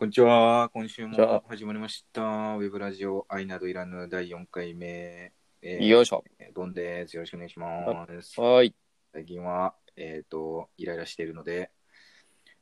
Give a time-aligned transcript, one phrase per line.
[0.00, 0.70] こんにちは。
[0.72, 2.22] 今週も始まりました。
[2.22, 5.34] ウェブラジオ愛などいらぬ第4回目。
[5.60, 6.24] えーよいしょ。
[6.54, 7.16] ドンです。
[7.16, 7.84] よろしくお願いしま
[8.22, 8.40] す。
[8.40, 8.74] はーい。
[9.12, 11.70] 最近は、えっ、と、イライラしているので、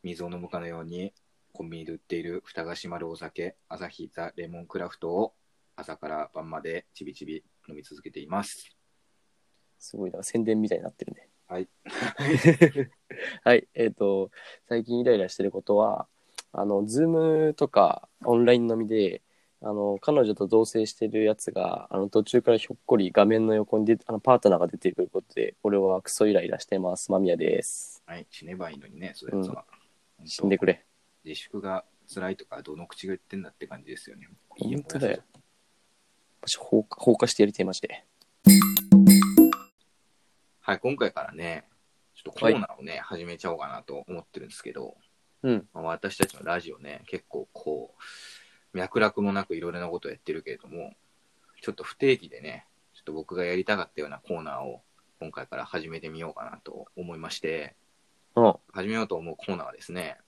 [0.02, 1.14] 水を飲むかのように、
[1.52, 5.34] コンビニで売っている蓋が閉まるお酒、アサヒザ・レモンクラフトを
[5.76, 8.76] 朝から晩までちびちび飲み続けています。
[9.78, 11.28] すごいな、宣伝みたいになってるね。
[11.46, 11.68] はい。
[13.44, 13.68] はい。
[13.74, 14.32] えっ、と、
[14.68, 16.08] 最近イライラしてることは、
[16.60, 19.22] あの、ズームとかオンライン飲みで、
[19.60, 27.10] あの、彼女と同棲してるやつが、あの、途中からひょっこり画面の横に出て、あの、パートナーが出てくることで、俺はクソイライラしてます。
[27.10, 28.02] 間宮です。
[28.06, 28.26] はい。
[28.30, 29.64] 死ねばいいのにね、そういうやつは。
[30.24, 30.84] 死んでくれ。
[31.24, 34.28] 自粛が辛いとか、どの口が言ってんだって感じですよね。
[34.48, 35.22] 本当だよ。
[36.40, 38.04] マジ放火放火してやりてえ、マジで。
[40.60, 41.64] はい、今回からね、
[42.14, 44.96] ちょっとコーナーをね、始めちゃおうかなと思ってるんですけど、
[45.42, 45.68] うん。
[45.72, 50.94] まあ、私たちのラジオね、結構こう、脈絡もなくいろいろなことをやってるけれども、
[51.62, 54.82] ちょっと不定期でね、ちょっと僕がやりたかったようなコーナーを
[55.20, 57.74] 今回から始めてみようかなと思いまして、
[58.36, 58.54] うん。
[58.72, 60.18] 始めようと思うコーナーはですね、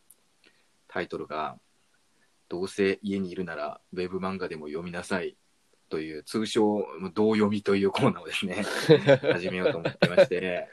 [0.88, 1.58] タイトルが、
[2.48, 5.36] どうせ家にいるならウェブ漫画でも読みなさい
[5.88, 8.64] という通称、同読みというコーナーをですね、
[9.32, 10.68] 始めようと思ってまして、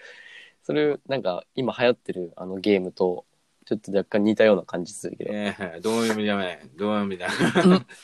[0.63, 3.26] それ、なんか、今流行ってるあのゲームと、
[3.67, 7.27] ちょっと若干似たような感じするけど、ええ同読みじゃない、同読みだ。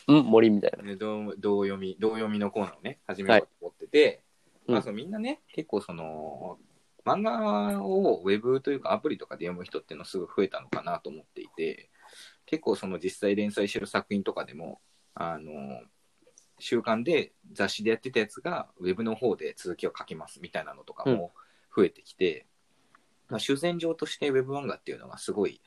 [0.09, 0.83] うん、森みたいな。
[0.83, 4.23] ね同同読み、同読みのコーナーをね、始めようと思ってて、
[4.67, 4.73] うん。
[4.73, 6.57] まあそのみんなね、結構その、
[7.05, 11.89] 漫画をウェブというかアプリとかで読む人っていうのすごい増えたのかなと思っていて、
[12.45, 14.81] 結構その実際連載してる作品とかでも、
[15.15, 15.81] あの、
[16.59, 21.31] 週刊で雑誌でやってたやつがウェブの方で続きを書きますみたいなのとかも
[21.73, 22.47] 増えてきて、
[23.29, 25.61] まあ、主戦場としてウェブ漫画っていうのがすごい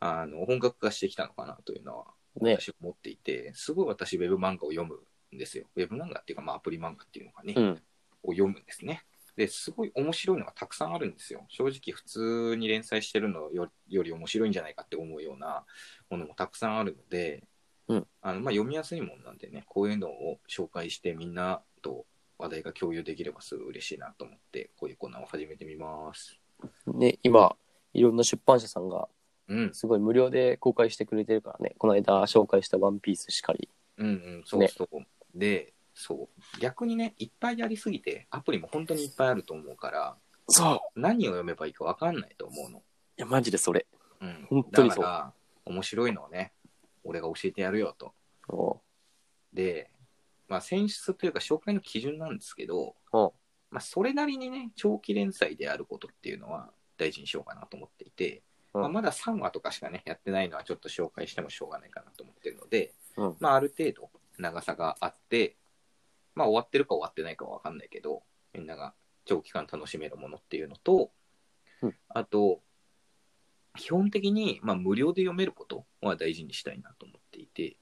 [0.00, 2.06] あの本格化してきたのかなというのは
[2.40, 2.56] ね。
[2.60, 5.00] 私は思っていて、すごい私、ウェブ漫画を読む
[5.34, 5.66] んですよ。
[5.76, 7.82] ウェブ漫画っていうか、まあ、アプリ漫画っていうのかね、うん。
[8.24, 9.04] を読むんですね。
[9.36, 11.44] で、すごい面白いのがたくさんあるんですよ。
[11.48, 15.64] 正直、普通に連載してるのよより面白いんじゃないかって思うような
[16.10, 17.44] ものもたくさんあるので、
[17.86, 22.06] うんあのまあ、読みやすいもんなんでね、こういうのを紹介して、みんなと
[22.38, 26.43] 話題が共有できればすごい嬉しいなと思って、こういうコーナーを始めてみます。
[26.86, 27.56] ね、今、
[27.92, 29.08] いろんな出版社さんが、
[29.48, 33.68] うん、すごい無料で公開してくれてるからね、この間紹介したワンピースしかり。
[33.98, 34.88] うんうん、そうそう。
[35.34, 36.60] で、そう。
[36.60, 40.16] 逆にね、いっぱいやりすぎて、アプリも本当にいっぱいあると思うから、
[40.48, 41.00] そう。
[41.00, 42.78] 何を読めばいいか分かんないと思うの。
[42.78, 42.82] い
[43.16, 43.86] や、マジでそれ。
[44.20, 44.46] うん。
[44.48, 45.32] 本当にそうだから、
[45.66, 46.52] 面白いのをね、
[47.04, 48.12] 俺が教えてやるよと。
[48.48, 48.80] お
[49.52, 49.90] で、
[50.48, 53.32] まあ、選出というか紹介の基準なんですけど、う
[53.74, 58.82] まあ、それなりにね、長期連載であることっていうのは大事にしようかなと思っていて、うん。
[58.82, 63.36] まあ、まだ3話とかしかね、やってないのはちょっと紹介してもしょうがないかなと思ってるので、うん。
[63.40, 65.56] まあ、ある程度長さがあって、
[66.36, 71.10] まあ、終わってるか終わってないかは分かんないけど、みんなが長期間楽しめるものっていうのと、
[71.82, 71.94] うん。
[72.10, 72.60] あと、
[73.76, 77.76] 基本的に、まあ、無料で読めることは大事にしたいなと思っていて、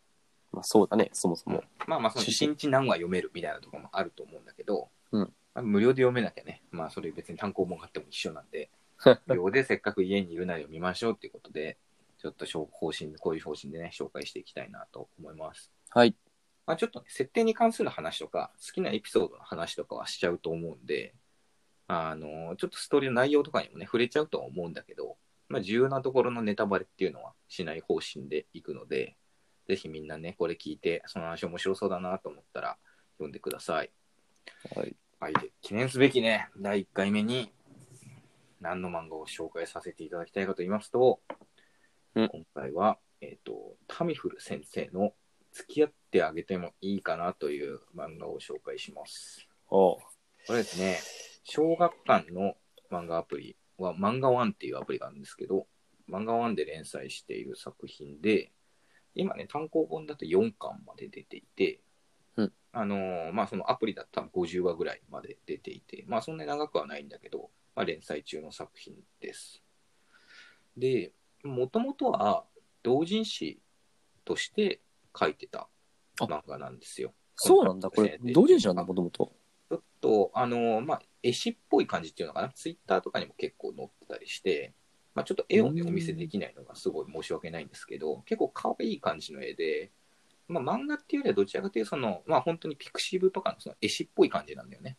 [0.52, 1.64] まあそうだね、そもそも。
[1.86, 5.20] まあまあ、その趣1日何話読めるみたいなところもあると思うんだけど、うん。
[5.22, 8.70] まあ、無料で読めなきゃね、まあ、それ別に単行本があっても一緒なんで、
[9.26, 11.76] 無料でせっかく家にいるなら読みましょうっていうことで、
[12.18, 15.72] ちょっと方針、こういう方針でね、紹介していきたいなと思います。
[15.90, 16.14] はい。
[16.66, 21.14] まあ、ちょっとね、設定に関する話とか、好きなエピソードの話とかはしちゃうと思うんで、
[21.88, 25.16] あの、ちょっとストーリーの内容とかにもね、触れちゃうとは思うんだけど、
[25.48, 29.16] まあ、重要なところのネタバレっていうのはしない方針でいくので、
[29.66, 32.78] ぜひみんなね、これ聞いて、その話面白そうだなと思ったら、
[33.14, 33.90] 読んでください。
[34.76, 34.96] はい。
[35.22, 37.52] はい、で記念すべきね、第1回目に、
[38.60, 41.20] 何の漫画を紹介させていただきたいかと言いますと、
[42.16, 45.12] うん今回は、えっ、と、タミフル先生の
[45.52, 49.46] 付き合ってあげてもいいかなという漫画を紹介します。
[49.70, 49.96] おう
[50.48, 50.98] これですね、
[51.44, 52.54] 小学館の
[52.90, 55.68] 漫画アプリは、漫画ワンっていうアプリがあるんですけど、
[56.10, 58.50] 漫画ワンで連載している作品で、
[59.14, 61.80] 今ね、単行本だと4巻まで出ていて、うん
[62.72, 69.62] あのーまあそのアプリだったら50話ぐらいまで出ていて、まあそんなに長くはないんだけど、まあ連載中の作品です。
[70.76, 71.12] で、
[71.44, 72.44] もともとは
[72.82, 73.60] 同人誌
[74.24, 74.80] として
[75.18, 75.68] 書いてた
[76.18, 77.12] 漫画なんですよ。
[77.36, 79.32] そうなんだ、これ、同人誌なんだ、もともと。
[79.68, 84.74] ちょっと、あの、まあ、絵師っぽい感じっていうのかな、ツイッターとかにも結構載ってたりして、
[85.14, 89.92] まあ、ちょっと絵をね、うんお見せできないのがすごい申し訳ないんですけど、結構可愛い感じの絵で、
[90.48, 94.96] まあ、漫画っていうよりはどちらかというと、その、まあ、本当にピクシブとかのその絵師っぽい感じなんだよね。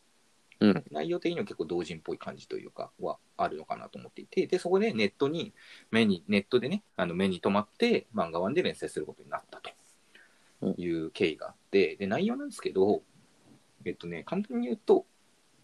[0.59, 0.83] うん。
[0.91, 5.53] 内容的には結構同人っぽい感じというか、はあるのかなと思っていて、で、そこでネットに、
[5.91, 13.03] 目に、ネットでね、あの目に留まって漫画版で連載することになったという経緯があって、で、内容なんですけど、
[13.85, 15.05] えっとね、簡単に言うと、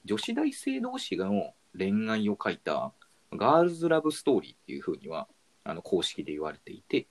[0.05, 2.93] 女子大生同士の恋愛を書いた
[3.31, 5.27] ガールズラブストーリーっていう風には、
[5.63, 7.07] あの、公式で言われていて、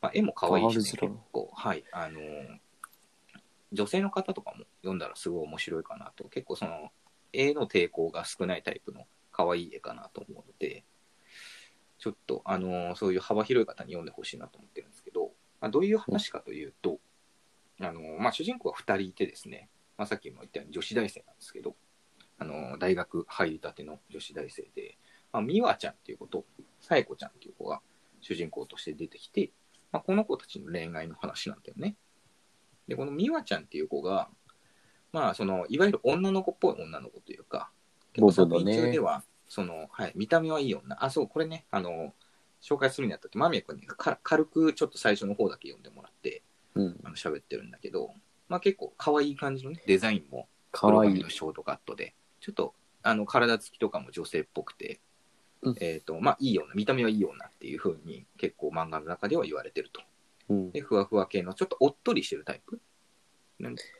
[0.00, 2.58] まあ、絵も可愛いし、ね、結構、はい、あのー
[3.72, 6.90] 女性の方とかも読んだらすごい面白いかなと、結構その、
[7.32, 10.84] 絵の抵抗が少ないタイプの可愛い絵かなと思うので、
[11.98, 15.30] ちょっと、あのーそういう幅広い方に読んでほしいなと思ってるんですけど、
[15.60, 16.98] まあ、どういう話かというと、
[17.80, 21.76] あのーまあ、主人公が2人いてですね、まあ、さっきも言ったように女子大生なんですけど、
[22.38, 24.98] あのー大学入りたての女子大生で、
[25.32, 26.44] まあ、美和ちゃんっていう子と、
[26.80, 27.80] さえこちゃんっていう子が
[28.20, 29.52] 主人公として出てきて、
[29.92, 31.96] まあ、この子たちの恋愛の話なんだよね。
[32.88, 34.28] で、この美和ちゃんっていう子が、
[35.12, 37.70] まあ、その、いわゆる女の子っぽい女の子というか、
[38.12, 41.04] 結構作品中では、その、はい、見た目はいい女。
[41.04, 42.14] あ、そう、これね、あの、
[42.62, 46.42] 紹介するにあたって、間宮君にか軽くちょっと最初の方だけ読んでもらって、
[46.74, 47.00] うん。
[47.02, 48.14] あの喋ってるんだけど、
[48.48, 51.30] まあ結構可愛い感じのね、デザインも、かわいい黒髪の。
[51.30, 55.00] ショートカットで、ちょっと、あの、体つきとかも女性っぽくて、
[55.62, 60.00] うんえっ、と、まあ、いいような、見た目はいいようなっていう風に、結構漫画の中では言われてると。
[60.48, 60.70] うん。
[60.72, 62.80] で、ふわふわ系の、ちょっとおっとりしてるタイプ。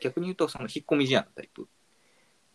[0.01, 1.67] 逆に言うと、その、引っ込み思案のタイプ。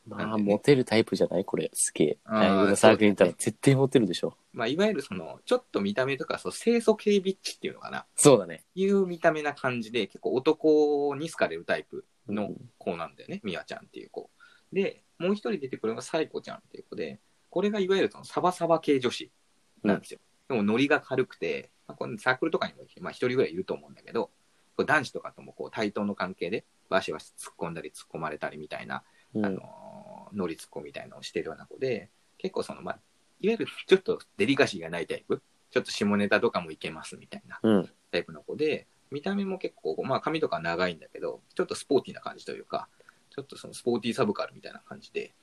[0.06, 2.18] まあ、ねモテるタイプじゃないこれ、すげえ。
[2.24, 4.36] あイブのサークルにいたら絶対モテるでしょ。
[4.52, 8.06] まあ、いわゆるその、ちょっと見た目とか、そう、清楚系ビッチっていうのかな。
[8.14, 8.64] そうだね。
[8.74, 14.30] いう見た目な感じで、結構男に好かれるタイプのうん子なんだよね、美和ちゃんっていう子。
[14.72, 17.18] で、もう一人出てくるのがサイコちゃんっていう子で、
[17.56, 19.30] これがいわゆるそのサバサバ系女子
[19.82, 20.20] なんですよ。
[20.46, 24.24] でもノリが軽くて、まあ、このサークルとかにもまあ一人ぐらいいると思うんだけど、
[24.76, 32.98] こう男子とかともこう対等の関係で、バシバシ突っ込んだり突っ込まれたりみたいな、うんあのーノリ突っ込みみたいなのをしてるような子で、結構その、まあ、
[33.40, 37.90] いわゆるちょっとデリカシーがないタイプ、ちょっと下ネタとかもいけますみたいなうん。
[38.10, 42.88] タイプの子で、見た目も結構、まあ髪とか長いんだけど、ちょっとスポーティーな感じというか、
[43.30, 45.34] ちょっとそのスポーティーサブカルみたいな感じで、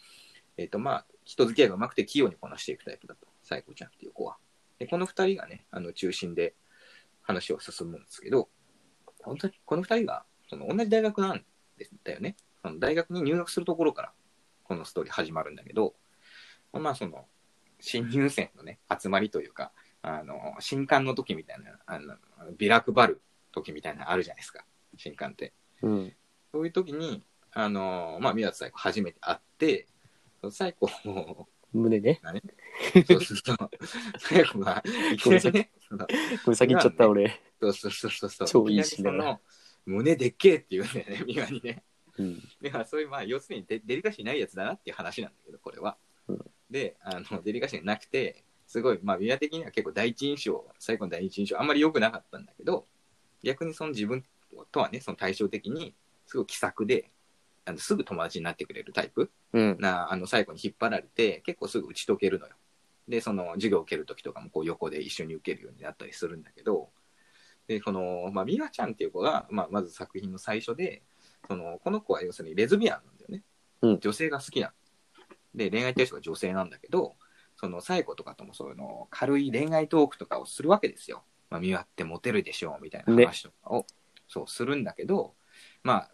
[0.58, 4.38] えっ、とまあ、人付き合いがうまくて器用にこなしていくタイプだと、サイコちゃんっていう子は。
[4.80, 6.56] で、この二人がね、あの中心で
[7.22, 8.50] 話を進むんですけど、
[9.22, 11.44] 本当にこの二人がその同じ大学なん
[11.78, 12.36] ですだよね。
[12.62, 14.12] その大学に入学するところから、
[14.64, 15.96] このストーリー始まるんだけど、
[16.72, 17.26] まあその、
[17.80, 19.72] 新入生のね、集まりというか、
[20.02, 22.16] あの、新刊の時みたいな、あの、
[22.58, 23.22] ビラ配る
[23.52, 24.66] 時みたいなのあるじゃないですか。
[24.98, 25.54] 新刊って。
[25.82, 26.14] うん。
[26.52, 29.88] そういう時に、あの、まあ、宮津サイコ初めて会って、
[30.44, 32.20] そのサイコを、胸ね。
[33.08, 33.58] そうそうそう、
[34.20, 36.06] サイコが、いきなりね、その
[36.44, 37.40] これ先言っちゃった俺。
[37.62, 39.38] そうそうそうそうそう、超いいきシーンだななり
[39.86, 41.84] その、胸でっけえっていうね、宮にね。
[42.18, 42.42] うん。
[42.62, 45.98] で、まあ、そういう、まあ、要するにデデリカシーないやつだなっていう話なんだけど、これは。
[46.28, 52.88] うんで、あの、デリカシーがなくて、すごい、まあ、宮的には結構第一印象、最後の第一印象、あんまり良くなかったんだけど、
[53.44, 54.26] 逆にその自分
[54.72, 55.94] とはね、その対照的に、
[56.26, 57.12] すごい気さくで、
[57.66, 59.32] あのすぐ友達になってくれるタイプ？
[59.54, 59.78] うん。
[59.80, 62.56] な、あの、最後に引っ張られて、結構すぐ打ち解けるのよ。
[63.08, 66.90] で、その、授業を受けるときとかも、こう、横で一緒に受けるようになったりするんだけど、
[67.68, 71.04] で、この、まあ、美和ちゃんっていう子が、まあ、まず作品の最初で、
[71.48, 73.44] その、この子は要するにレズビアンなんだよね。
[73.82, 74.74] うん女性が好きなの。
[75.56, 77.16] で、恋愛対象が女性なんだけど、
[77.56, 81.24] その、最後とかともそういうの、軽い恋愛トークとかをするわけですよ。
[81.50, 83.86] まあ、美和ってモテるでしょう、みたいな話とかを、
[84.28, 85.36] そう、するんだけど、
[85.84, 86.12] まあ、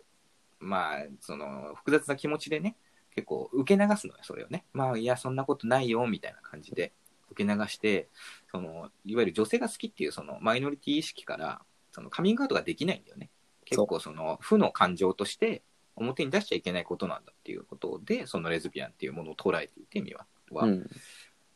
[0.59, 2.75] まあ、その、複雑な気持ちでね、
[3.15, 4.65] 結構受け流すのよ、それをね。
[4.73, 6.93] まあ、いや、そんなことないよ、みたいな感じで
[7.31, 8.09] 受け流して、
[8.51, 11.61] その、いわゆる女性が好きっていう、その、マイノリティ意識から、
[11.91, 13.29] その、カミングアウトができないんだよね。
[13.65, 15.63] 結構、その、負の感情として、
[15.95, 20.65] 表に出しちゃいけないことなんだっていうことで、そのレズビアンっていうものを捉えていて、ミワは。
[20.65, 20.89] うん。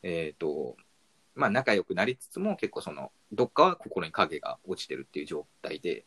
[0.02, 0.76] えっ、と、
[1.34, 6.04] まあ仲良くなりつつも結構その、どっかは心に影が落ちてるっていう状態で、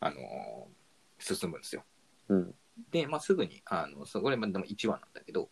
[0.00, 0.78] あのー
[1.18, 1.82] 進むんですよ。
[2.28, 2.54] うん。
[2.90, 5.48] で、まあすぐに、あの、そこでまあでも1話なんだけど、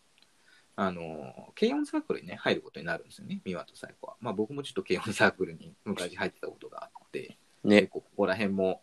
[0.76, 4.16] あのー、軽音サークルにね、入ることになるんですよね、ミワとサイコは。
[4.20, 7.82] まあ僕もちょっと軽音サークルに昔入ってたことがあって、結ね。
[7.86, 8.82] 構ここら辺も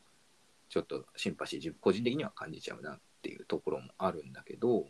[0.74, 4.88] ちょっとシンパシー自分個人的には感じちゃうなっていうところもあるんだけど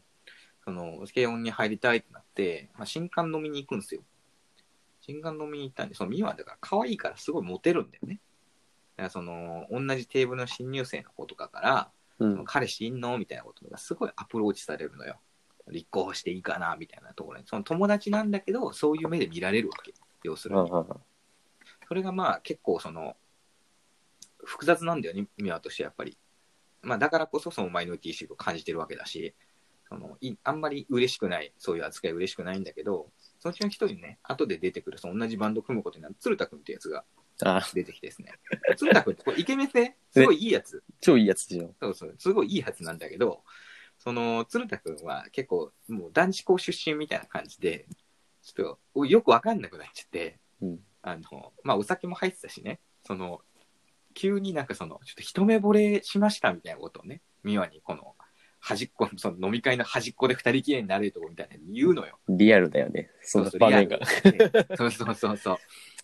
[0.63, 4.01] その軽音に入りたいってなって、まあ、新刊飲みに行くんですよ
[5.01, 8.21] 新刊飲みに行ったんでその美和だから可愛いからすごいモテるんだよね
[8.95, 12.45] だからその同じテーブルの新入生の子とかからうん。
[12.45, 13.17] 彼氏いんの？
[13.17, 15.19] みたいなことがすごいアプローチされるのよ。
[15.69, 16.75] 立候補していいかな？
[16.77, 17.45] みたいなところに。
[17.47, 19.93] その友達なんだけどそういう目で見られるわけ
[20.23, 20.69] 要するに。
[21.87, 23.15] それがまあ結構その
[24.43, 26.17] 複雑なんだよね、ミワとしてやっぱり。
[26.81, 29.33] まあだからこそそのマイノリティ意識を感じてるわけだし、
[29.87, 33.07] そのいあんまり嬉しくない、そういう扱い嬉しくないんだけど、
[33.39, 37.05] そのうちの一人ね、後で出てくる、その同じバンド組むことになる鶴田君ってやつが
[37.43, 38.31] あ出てきてですね。
[38.77, 40.83] 鶴田君ってこれイケメンで、すごいいいやつ。
[41.01, 41.73] 超いいやつでしょ。
[41.79, 43.43] そうそう、すごいいいやつなんだけど、
[43.99, 47.85] その鶴田君は結構もう男子校出身みたいな感じで、
[48.41, 50.79] ちょっとよくわかんなくなっちゃって、うん。
[51.01, 53.41] あの、まあ、お酒も入ってたしね、その、
[54.13, 58.15] 急になんかその、ちょっと一目惚れしましたみたいなことをね、美和にこの、
[58.59, 62.17] 端っこ、その飲み会の端っこで二人きりになれるとこみたいなの言うのよ。
[62.29, 63.11] リアルだよね。
[63.21, 63.99] そのそう場面が。
[64.77, 65.57] そうそうそうそう。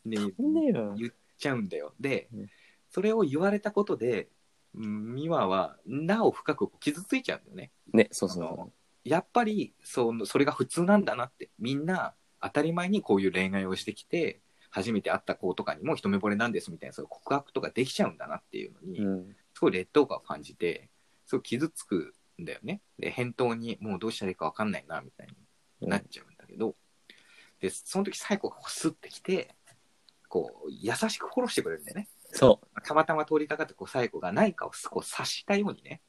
[0.05, 0.93] で、 ねよ。
[0.97, 1.93] 言っちゃうんだよ。
[1.99, 2.49] でうん、
[2.91, 4.27] それを言われたことで、
[4.75, 7.71] うん美和はなお深く傷ついちゃうんだよね。
[7.91, 8.71] ね、そうそあの
[9.03, 19.07] やっぱりそのそれが普通なんだなってみんな当たり前にこういう恋愛をしてきて初めて会った子とかにも一目惚れなんですみたいなそういう告白とかできちゃうんだなっていうのに、う。
[19.07, 19.35] うん。
[19.55, 20.89] すごい劣等感を感じて
[21.25, 25.27] すごい傷つくんだよねで返答にもうどうしたらいいか分かんないなみたい
[25.81, 26.75] になっちゃうんだけど、
[27.59, 29.55] でその時最後がこうスッてきて
[30.29, 36.01] こう優しくフォローしてくれるんだよねそたまたま通りかかってこう最後が何かをこう察したようにね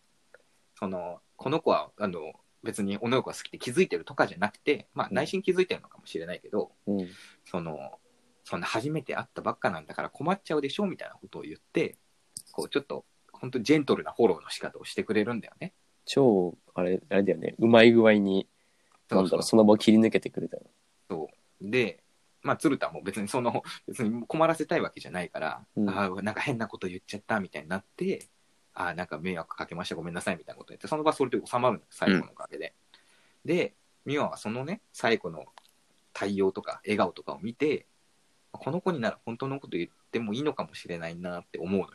[0.78, 6.92] そのこの子はあの別に女の子が好きって気づいてるとかじゃなくて、まあ、うん内心気づいてるのかもしれないけど、う。
[6.92, 7.08] うん。
[7.46, 7.98] その
[8.44, 11.96] そんな初めて会ったばっかなんだから困っちゃうでしょみたいなことを言って
[12.52, 15.72] こうちょっと本当ジェントルなフォローの仕方をしてくれるんだよね。
[16.04, 17.54] 超、あれ、あれだよね。
[17.58, 18.48] うまい具合に、
[19.08, 21.28] なんだろう、その場を切り抜けてくれたよ。
[21.60, 21.99] で、
[22.42, 28.28] まあ、鶴田も別にその、 別に困らせたいわけじゃないから、うんああ、なんか変なこと言っちゃったみたいになって、
[28.74, 32.74] ああ、なんか迷惑かけました、ごめんなさいみたいなこと言って、その場それで収まるんだよ、最後のおかげで。
[33.44, 33.74] で、
[34.06, 35.46] 美和はそのね、最後の
[36.12, 37.86] 対応とか笑顔とかを見て、
[38.52, 41.92] この子になら本当のこと言ってもいいのかもしれないなって思うのよ。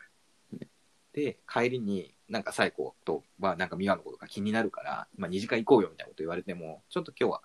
[1.12, 7.42] で、帰りに、なんか最後とは、なんか美和のことが気になるから、まあ、二次会行こうよみたいなこと言われても、ちょっと今日は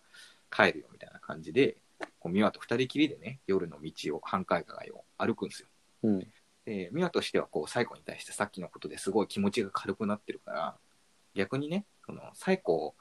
[0.51, 1.77] 帰るよみたいな感じで、
[2.19, 5.67] こう美和と二人きりでね、夜の道を、繁華街を歩くんですよ。
[6.03, 6.27] うん。
[6.65, 10.77] で、美和としては、こう、サイコに対してさっきのことですごい気持ちが軽くなってるから、
[11.33, 12.95] 逆にね、その、サイコ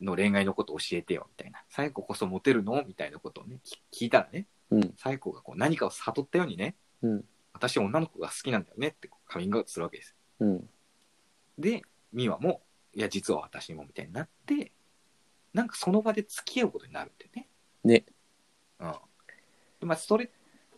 [0.00, 1.62] の恋愛のこと教えてよ、みたいな。
[1.68, 2.82] サイコこそモテるの？
[2.84, 4.94] みたいなことをね、き聞いたらね、うん。
[4.96, 7.24] サイコがこう何かを悟ったようにね、うん。
[7.52, 10.16] 私は女の子が好きなんだよねってカミングアウトするわけです。
[10.40, 10.68] うん。
[11.58, 12.62] で、美和も、
[12.94, 14.72] いや、実は私もみたいになって、
[15.52, 17.48] なんかその場で付き合うことになるんだよね。
[17.84, 18.04] ね。
[18.78, 18.92] うん。
[19.80, 20.28] でまあ、それっ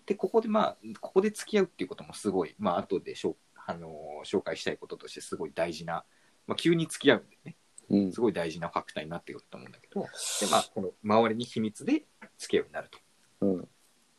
[0.04, 6.04] て、ここでまあ、ここで付き合うっていうこともすごい、まあ、後でしょ、あのー紹介したいこととしてすごい大事な、
[6.46, 7.56] まあ、急に付き合うんでね、
[7.90, 8.20] うんす。
[8.20, 12.04] ごい大事なファクターになってくると思うんだけど、で、まあ、この周りに秘密で
[12.38, 12.98] 付き合うようになると。
[13.42, 13.68] うん。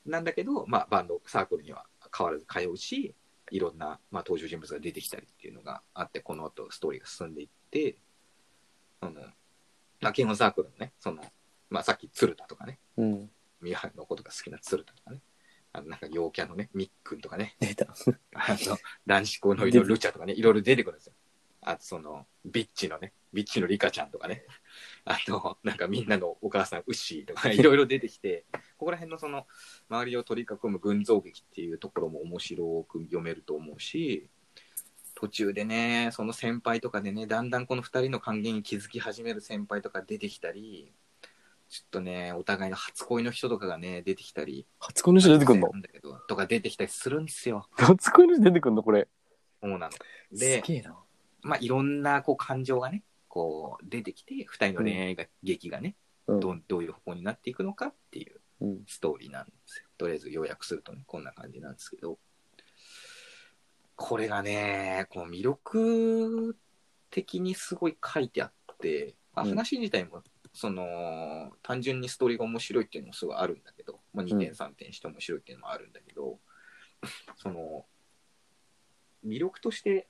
[0.05, 3.15] なんだけど、まあ、バンド、サークルには変わらず通うし、
[3.51, 7.97] いろんな、まあ、登場人物が出てきたりっていうのがあって、この後ストーリーが進んでいって、
[9.01, 9.21] その、
[10.01, 11.23] まあ、ケンオサークルのね、その、
[11.69, 13.29] まあ、さっき鶴田とかね、うん。
[13.61, 15.19] ミハのことが好きな鶴田とかね、
[15.73, 17.85] あの、なんか陽キャのね、ミックンとかね、出た。
[18.33, 21.13] あの、男子校のいろいろルチャとかね、いろいろ出てくるんですよ。
[21.61, 24.45] あと、その、ビッチのね、ビッチのリカちゃんとかね、
[25.03, 28.45] あと、なんかみんなのお母さん、ウッシーとかね、いろいろ出てきて、
[28.77, 29.47] ここら辺のその、
[29.89, 34.29] 周りを取り囲む群像劇っていうところも面白く読めると思うし、
[35.15, 40.93] 途中でね、その先輩とかでね、だんだんこの二人の関係に気づき始める先輩とか出てきたり、
[41.75, 45.67] ちょっとね、お互いの初恋の人とかがね、出てきたり、初恋の人出てくんの？
[45.73, 47.67] なんだけど、とか出てきたりするんですよ。
[47.71, 49.09] 初恋の人出てくんのこれ。
[49.61, 49.91] そうなの。
[49.91, 49.99] す
[50.39, 50.95] で、げえな。
[51.41, 56.39] まあ、いろんなこう感情がね、こう出てきて、二人の恋愛が、劇がね、うん。
[56.39, 58.83] どうどういう方向になっていくのかっていううん。
[58.87, 59.89] ストーリーなんですよ。
[59.97, 62.17] とりあえず要約するとね、こんな感じなんですけど、
[63.97, 66.55] これがね、この魅力
[67.09, 70.23] 的にすごい書いてあって、まあ、うん話自体も、
[70.55, 76.39] その、単純にストーリーが面白いっていうのもすごいあるんだけど、まあ、2点3点して面白いっていうのもあるんだけど、
[77.35, 77.85] その、
[79.25, 80.07] 魅力として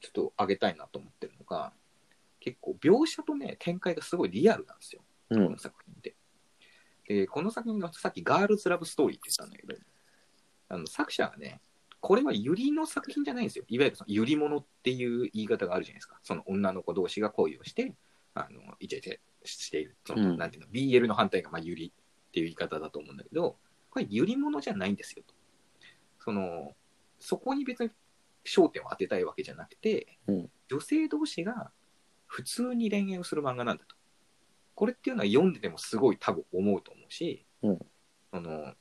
[0.00, 1.72] ちょっと挙げたいなと思ってるのが、
[2.38, 5.02] 結構描写とね、展開がすごいリアルなんですよ。
[5.30, 5.58] うんこの。
[5.58, 6.14] 作品って。
[7.08, 9.74] で、この作品がさっきガールズラブストーリーって言ったんだけど、
[10.68, 11.60] あの作者がね、
[12.00, 13.64] これはユリの作品じゃないんですよ。
[13.66, 16.20] いわゆるそのユリモノっていう言い方があるじゃないですか。
[16.22, 17.94] その女の子同士が恋をして、
[18.34, 19.96] あの、イチャイチャしている。
[20.06, 23.58] その、うんなんていうの、BL の反対がまあユリっていう言い方だと思うんだけど、
[23.90, 25.34] これユリモノじゃないんですよと。
[26.18, 26.74] その、
[27.18, 27.90] そこに別に
[28.44, 31.70] 焦点を当てたいわけじゃなくて、うん女性同士が
[32.26, 33.94] 普通に恋愛をする漫画なんだと。
[34.74, 37.78] これっていうのは読んでてもすごい多分思うと思うし、うん
[38.32, 38.74] その、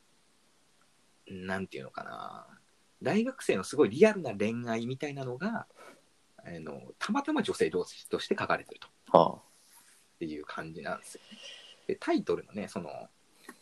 [1.28, 2.48] なんていうのかな、
[3.02, 5.68] 大学生のすごいリアルな恋愛みたいなのが、
[6.38, 9.18] あのたまたま女性同士として書かれてると。
[9.18, 9.42] は
[10.24, 11.38] っていう感じなんですよね。
[11.88, 12.90] で、タイトルのね、その、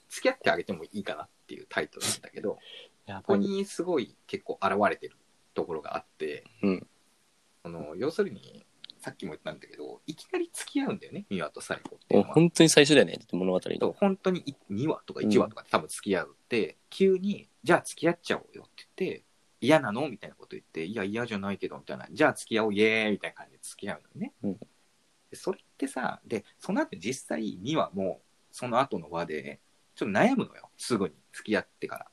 [0.09, 2.59] 付き合ってあげてもいいかなっていうタイトルなんだけど、
[3.07, 3.35] ここ。
[3.35, 5.15] にすごい結構現れてる
[5.53, 6.87] ところがあって、うん。
[7.63, 8.63] その要するに、
[8.99, 13.93] さっきも言ったんだけど、いきなり付き合うんだよね、ミワとサイコって本当に最初だよね、だって物語そうの。
[13.93, 19.23] 本当に2話とか1話とかで多分付き合うって、急に、じゃあ付き合っちゃおうよって言って、
[19.61, 24.33] 嫌なのみたいなこと言って、いや、嫌じゃないけど、みたいな、じゃあ付き合おう、イエーイみたいな感じで付き合うのね。
[24.43, 24.59] うん
[25.31, 28.21] でそれってさ、で、その後実際2話も、
[28.51, 29.61] その後の輪で、
[29.95, 32.07] ちょっと悩むのよ、すぐに付き合ってから。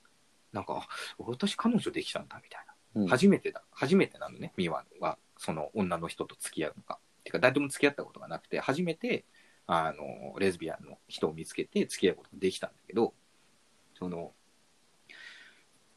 [0.52, 3.02] なんか、あ私彼女できたんだ、みたいな。
[3.02, 3.62] うん初めてだ。
[3.70, 6.98] 初めてなのね、ミワは、その女の人と付き合うのが。
[7.24, 9.24] てか、誰とも付き合ったことがなくて、初めて、
[9.66, 13.14] あの、レズビアンの人を見つけて付き合うことができたんだけど、
[13.98, 14.32] その、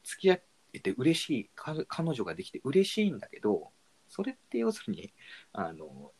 [0.04, 3.70] 付き合ってて嬉しい、か彼女ができて嬉しいんだけど、
[4.08, 5.12] それって要するに、
[5.52, 6.12] あの、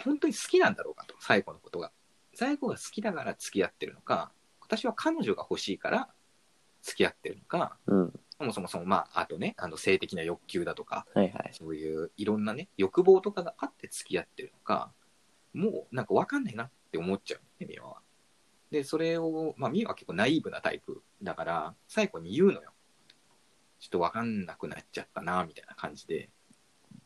[0.00, 1.92] 本当に好きなんだろうかと、最後のことが。
[2.34, 6.08] 最後が好きだから付き合ってるのか、私は彼女が欲しいから
[6.82, 8.20] 付き合ってるのか、うん。
[8.38, 11.50] そもそもその、まあ、あとね、あの性的な欲求だとか、はいはい。
[11.52, 14.92] そういういろんなね、欲望とかがあって付き合ってるのか、
[15.52, 17.96] もうなんか分かんないなって思っちゃうね、ミワは。
[18.70, 22.72] で、それを、まあ、ミワは結構ナイーブなタイプだから、最後に言うのよ。
[23.80, 26.30] ちょっと分かんなくなっちゃったな、みたいな感じで、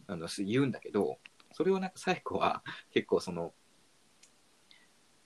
[0.07, 1.19] あの、す言うんだけど、
[1.55, 3.55] それをなんか最後は結構その、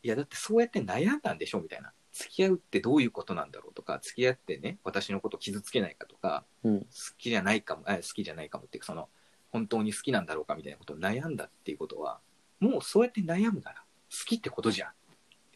[0.03, 1.93] いや、だってそうやって悩んだんでしょみたいな。
[2.13, 6.81] 付き合うってどういうことなんだろうとか、付き合ってね、私のこと傷つけないかとか、うん。
[6.81, 9.09] 好きじゃないかも、え好きじゃないかもっていうか、その、
[9.51, 12.21] 本当に好きなんだろうかみたいなことを悩んだっていうことは、
[12.61, 14.97] もうそうやって悩むなら、好きってことじゃんって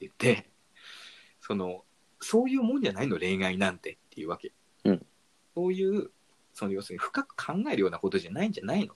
[0.00, 0.50] 言って、
[1.40, 1.84] その、
[2.20, 4.52] そういうもんじゃないの、恋愛なんてっていうわけ。
[4.84, 5.06] うん
[5.54, 6.10] そういう、
[6.54, 8.94] その要するに深く考えるようなことじゃないんじゃないの。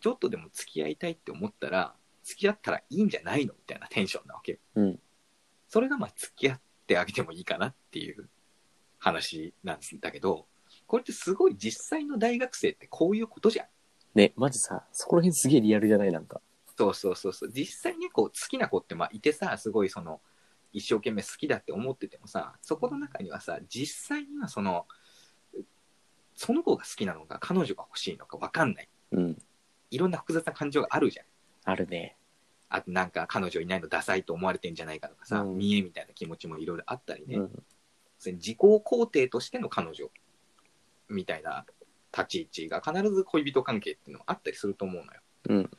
[0.00, 4.58] ちょっとでも付き合いたいって思ったら、付き合ったらいいんじゃないのみたいなテンションなわけ。
[4.74, 5.00] うん。
[5.68, 8.28] それがまあ付き合ってあげてもいいかなっていう
[8.98, 10.46] 話なんだけど、
[10.86, 13.66] これってすごい実際の大学生ってこういうことじゃん。
[14.14, 16.40] ね、マジさ、そこら辺すげえリアルじゃないなんか。
[16.76, 17.50] そうそうそうそう。
[17.52, 20.20] 実際にこう好きな子ってまあいてさ、すごいその
[20.72, 24.86] 一生懸命好きだって思っててもさ、そこの中にはさ、実際にはその、
[26.34, 28.88] その子が好きなのか彼女が欲しいのか分かんない。
[29.12, 29.38] うん。
[29.90, 31.26] いろんな複雑な感情があるじゃん。
[31.64, 32.16] あるね。
[32.68, 37.36] あとなんか彼女いないのダサいと思われてんじゃないかとかさ、うん見えみたいな気持ちもいろいろあったりね。
[37.36, 37.62] うん。
[38.18, 40.10] それ自己肯定としての彼女
[41.08, 41.64] みたいな
[42.16, 45.20] 立ち位置が必ず恋人関係っていうのもあったりすると思うのよ。
[45.50, 45.70] うん。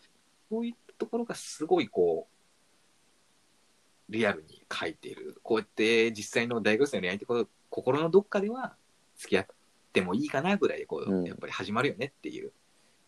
[0.49, 5.39] そういったところがすごいこう、リアルに書いている。
[5.43, 8.75] こうやって実際の大学生の恋愛ってこと、心のどっかでは
[9.17, 9.47] 付き合っ
[9.91, 12.53] てもいいかなぐらいでこう、うんやっぱり始まるよねっていう。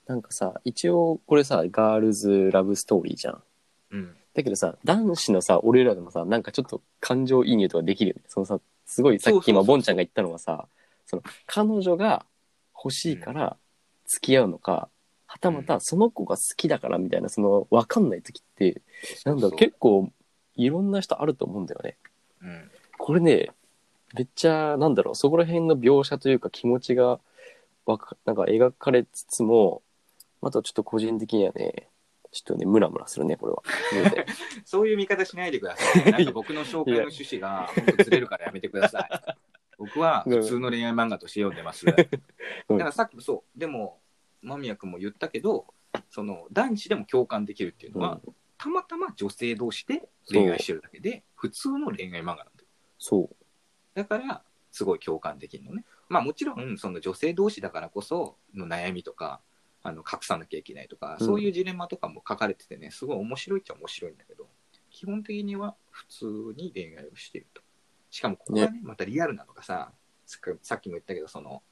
[0.09, 3.43] なんかさ、一応これさ、ガールズラブストーリーじゃん。
[3.91, 4.15] うん。
[4.33, 8.23] だけどさ、男子のさ、俺らでもさ、なんかちょっと感情移入とかできるよね。
[8.27, 10.67] そのさ、すごいさっきそうそうそうそう今、ボンちゃんが言ったのはさ、
[11.05, 12.25] その、彼女が
[12.73, 13.55] 欲しいから
[14.07, 14.89] 付き合うのか、
[15.27, 18.81] はたまたその子が好きだからみたいな、その、わかんない時って、
[19.25, 20.11] なんだろう、結構、
[20.55, 21.97] いろんな人あると思うんだよね。
[22.41, 22.71] うん。
[22.97, 23.51] これね、
[24.15, 27.19] めっちゃ、なんだろう、そこら辺の描写というか気持ちが、
[27.85, 29.83] わか、なんか描かれつつも、
[30.41, 31.89] あとちょっと個人的にはね、
[32.31, 33.63] ちょっとね、ムラムラするね、これは。
[34.63, 36.11] そういう見方しないでください。
[36.11, 39.09] なんか僕の紹介の趣旨が本当ずれるからやめてください。
[39.77, 41.85] 僕は普通の恋愛漫画として読んでます。
[41.85, 42.05] だか
[42.69, 43.99] らさっきもそう、でも、
[44.41, 45.73] 間宮君も言ったけど、
[46.09, 48.21] その男子でも共感できるっていうのは、
[48.57, 52.67] たまたま女性同士で恋愛してるだけで、普通の恋愛漫画なんだよ。
[52.99, 53.35] そう。
[53.95, 55.83] だから、すごい共感できるのね。
[56.09, 59.41] まあもちろん、その女性同士だからこその悩みとか、
[59.81, 64.47] あの隠さなきゃいけないとか、うんそういうジレンマとかも書かれててね、すごい面白いっちゃ面白いんだけど、
[64.89, 66.25] 基本的には普通
[66.57, 67.61] に恋愛をしていると。
[68.09, 69.93] しかもここがね、またリアルなのがさ、
[70.61, 71.63] さっきも言ったけど、その、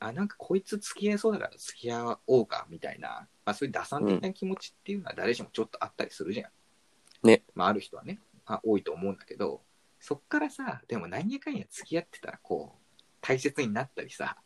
[0.00, 7.26] あ、なんかこいつ付き合いそうだから付き合おうか、みたいな、まあそういう打算的な気持ちっていうのは誰しもちょっとあったりするじゃん。
[7.26, 7.42] ね。
[7.54, 9.62] まあある人はね、あ多いと思うんだけど、
[10.00, 14.36] そっからさ、でも何やかんや付き合ってたらこう、大切になったりさ、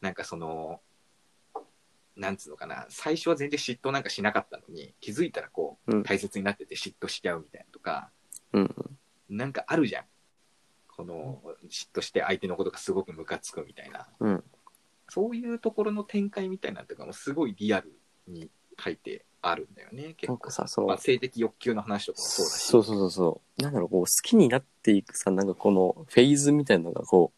[0.00, 0.80] なんかその、
[2.20, 8.10] なんつうのかな、最初は全然嫉妬なんかしなかったのに、気づいたらこう、うん大切になってて嫉妬しちゃうみたいなとか、
[8.52, 8.74] うん。
[9.30, 10.04] なんかあるじゃん。
[10.88, 14.06] この、嫉妬して相手のことがすごくムカつくみたいな。
[14.20, 14.44] うん。
[15.08, 17.92] そういうところの展開みたいなのとかもすごいリアル
[18.28, 20.50] に書いてあるんだよね、結構。
[20.50, 22.62] さ、その、まあ、性的欲求の話とかもそうだし。
[22.66, 23.62] そうそうそうそう。
[23.62, 27.32] なんだろう、こう、好きになっていくさ、なんかこのフェーズみたいなのがこ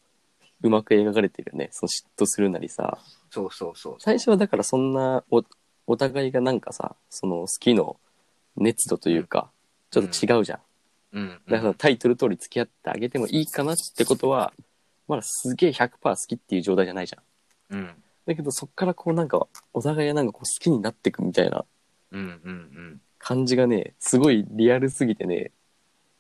[0.63, 1.69] う、うまく描かれてるよね。
[1.73, 2.99] その嫉妬するなりさ。
[3.31, 3.97] そうそうそう。
[3.99, 5.43] 最初はだからそんなお、
[5.87, 7.99] お互いがなんかさ、その好きの
[8.57, 9.51] 熱度というか、
[9.91, 10.61] ちょっと違うじゃん。
[11.13, 11.41] うん。
[11.49, 14.53] だからタイトル通り付き合ってあげてもいいかなってことは、
[15.09, 17.77] まだすげえ100%好きっていう状態じゃないじゃん。
[17.77, 18.03] うん。
[18.27, 21.65] だけどそっからこうなんか、お互いがなんかこう好きになっていくみたいな
[22.13, 22.21] うん。
[22.21, 22.51] うん。
[22.51, 23.01] うん。
[23.19, 25.51] 感じがね、すごいリアルすぎてね、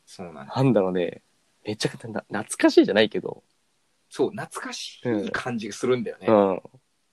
[0.06, 0.54] そうなんだ。
[0.54, 1.22] なんだろうね、
[1.64, 3.42] めちゃくちゃな懐かしいじゃないけど、
[4.12, 6.26] そう、懐かしい感じがするんだよね。
[6.28, 6.62] うん。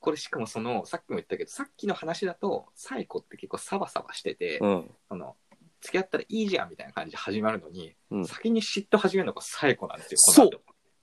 [0.02, 4.92] これしかもその、さっきも言ったけど、さっきの話だと、サイコって結構サバサバしてて、うん。
[5.08, 5.38] その、
[5.80, 10.50] 付き合ったらいいじゃんみたいな感じで始まるのに、うん先に嫉妬始めるのがサイコなんですよ、そう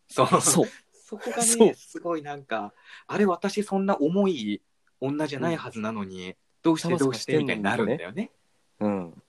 [0.07, 0.41] そう。
[0.43, 0.67] そう。
[0.93, 2.75] そこがね、すごいなんか、
[3.07, 4.61] あれ私そんな重い
[5.01, 8.33] 女じゃないはずなのに、どうしてどうしてみたいになるんだよね。
[8.81, 9.23] うん。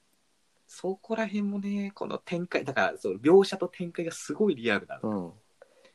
[0.67, 5.10] そこら辺もね、この展開、だからそう描写と展開がすごいリアルなの。
[5.10, 5.34] うん。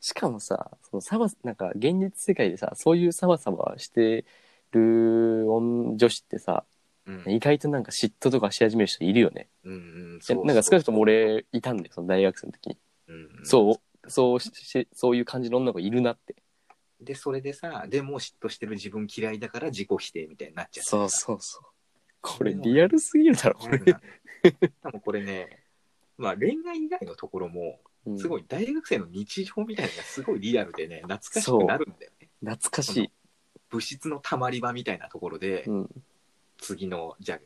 [0.02, 4.24] しかもさ、そのサバ、なんか現実世界でさ、そういうサバサバして
[4.72, 6.64] る女女子ってさ、
[7.06, 7.32] うん。
[7.32, 9.48] 意外となんか嫉妬とかし始める人いるよね。
[9.62, 12.78] うんうん、でなんか少なくとも、俺いたんだよ、その大学生の時に。
[13.08, 16.34] うんうんそう、そうし し、そういう感じの女の子いるなって。
[17.00, 20.84] で、それでさ、でも嫉妬してる自分嫌いだから自己否定みたいになっちゃう。
[20.84, 21.62] そうそうそう。
[22.20, 23.78] これリアルすぎるだろ、これ。
[24.82, 25.64] 多分これね、
[26.18, 32.28] まあ恋愛以外のところも、うんすごい大学生の日常みたいなのがすごいリアルでね、懐かしくなるんだよね。
[32.40, 33.12] 懐かしい。
[33.70, 35.90] 物質のたまり場みたいなところで、うん。
[36.58, 37.38] 次の、じゃあ、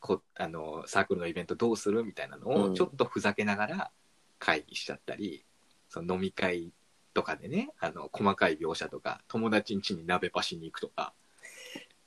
[0.00, 3.90] こあのサークルのイベントどうするみたいなのうんをちょっとふざけながら
[4.38, 5.44] 会議しちゃったり、
[5.90, 6.72] その飲み会
[7.12, 11.12] とかでねあの細かい描写とか友達ん家に鍋パしに行くとか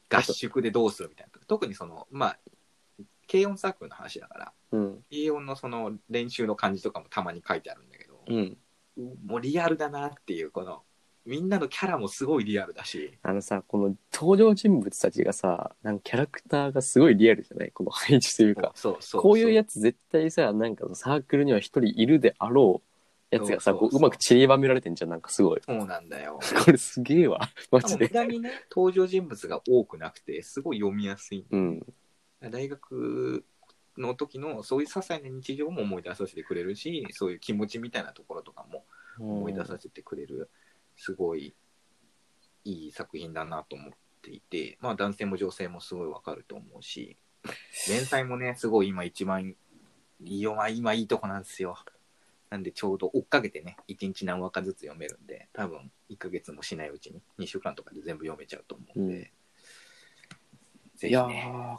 [0.10, 2.40] 合宿でどうするみたいな特にそのまあ
[3.32, 5.04] 軽音サークルの話だからうん。
[5.12, 8.58] 軽音のその練習の感じとかもたまに書いてあるんだけど、うん。
[9.26, 10.82] もうリアルだなっていうこの
[11.26, 17.72] みんなのキャラもすごいリアルだしあのさ、この登場人物たちがさ、なんかキャラクターがすごいリアルじゃない？
[17.72, 18.74] この配置というか。
[18.76, 22.82] そうそうこういうやつ絶対さ、なんかサークルには一人いるであろ
[23.32, 25.62] うやつがさ、こううまく散りばめられてんじゃん、なんかすごい。
[25.66, 27.40] そうなんだよ これすげえわ。
[27.72, 28.14] マジで無。
[28.14, 31.86] 駄にね登場人物が多くなくてすごい読みやすいうん。
[32.50, 33.46] 大学
[33.98, 38.86] の時のそういう些細な日常も思い出させてくれるしそういう気持ちみたいなところとかも
[39.20, 40.50] 思い出させてくれる、
[40.96, 41.54] すごい
[42.66, 47.18] いい作品だなと思っていてまあ男性も女性もすごいわかると思うし
[47.90, 49.56] 連載もねすごい今一番
[50.24, 51.78] いいよまあ今いいとこなんですよ。
[52.50, 59.28] なんでちょうど追っかけてね1日何話かずつ読めるんで多分1ヶ月もしないうちに2週間とかで全部読めちゃうと思うんで、うん
[61.04, 61.28] ぜいや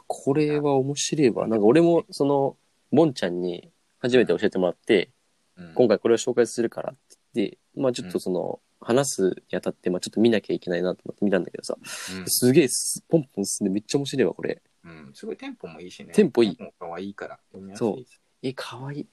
[0.07, 1.47] これは面白いわ。
[1.47, 2.57] なんか俺も、その、
[2.91, 5.09] ボンちゃんに初めて教えてもらって、
[5.57, 6.99] うん今回これを紹介するからって
[7.33, 11.85] 言って、まあちょっとその、話すにあたって、まあちょっと見なきゃいけないなと思って見たんだけどさ、うん
[12.27, 14.61] すげえすポンポン進んでめっちゃ面白いわ、これ。
[14.83, 16.13] うん、すごいテンポもいいしね。
[16.13, 18.21] テンポいいも可愛いから読みやすいです。
[18.43, 19.07] え、かわいい。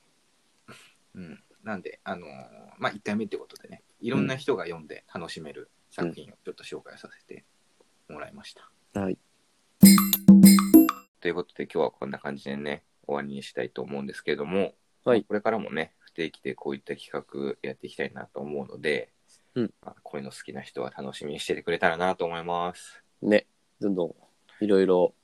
[1.15, 1.43] うん。
[1.63, 2.31] なんで、あのー
[2.79, 7.45] まあ、1回目ってことでね、いろんな人が読んで楽しめる作品をちょっと紹介させて
[8.09, 9.01] もらいました。
[9.01, 9.19] はい。
[11.23, 15.23] ということで、今日はこんな感じでね、終わりにしたいと思うんですけれども、はい。
[15.23, 19.09] これからもね、不定期でこういった企画やっていきたいなと思うので、
[19.55, 19.71] うん。
[19.83, 23.05] まあ、こういうの好きな人は楽しみにしててくれたらなと思います。
[23.23, 23.47] ね、
[23.81, 24.07] どんど
[24.61, 25.15] ん、いろいろ、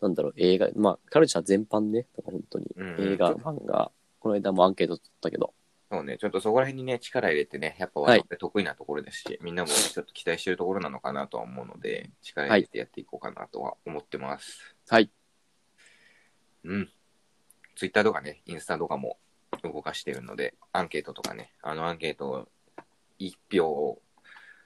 [0.00, 5.54] なんだろう、映画、まあ、カルチャー全般ね、本当に、うん映画、漫画、この間もアンケート取ったけど、
[5.92, 8.18] そうね、ちょっとそこら辺にね、力入れてね、やっぱはい。
[8.18, 14.76] 我々得意なところですし、みんなもちょっと期待してるところなのかなとは思うので、力入れてやっていこうかなとは思ってます。
[14.88, 15.10] はい。
[16.64, 16.90] うん。
[17.76, 19.18] ツイッターとかね、インスタとかも
[19.62, 22.48] 動かしてるので、アンケートとかね、あのアンケート
[23.18, 24.00] 一票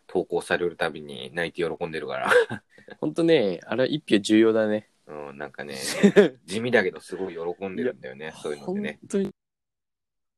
[0.07, 2.31] 投稿されるたびに泣いて喜んでるから、
[3.01, 4.89] 本当ね、あれは一票重要だね。
[5.07, 5.77] うん、なんかね、
[6.47, 8.99] 地味だけどすごい喜んでるんだよね、そういうのでね。
[9.03, 9.31] 本当に。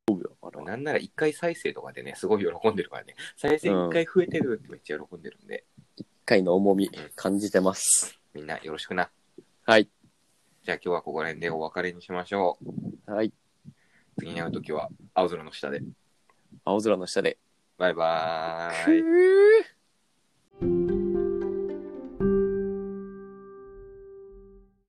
[0.09, 5.65] そうよ、あれはなんなら一回再生とかでね、すごい喜んでるからね、再生一回増えてるってめっちゃ喜んでるんで、
[5.95, 8.19] 一回の重み感じてます。
[8.33, 9.09] みんなよろしくな。
[9.65, 9.89] はい。
[10.67, 12.57] じゃあ今日はここら辺でお別れにしましょ
[13.07, 13.09] う。
[13.09, 13.31] はい。
[14.19, 15.81] 次に会うときは青空の下で。
[16.65, 17.37] 青空の下で。
[17.77, 19.66] バイバーイ。